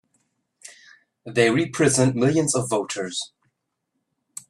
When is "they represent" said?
1.27-2.15